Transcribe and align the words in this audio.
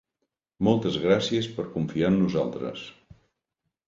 Moltes 0.67 0.95
gràcies 1.03 1.49
per 1.57 1.65
confiar 1.75 2.09
en 2.13 2.17
nosaltres. 2.21 2.87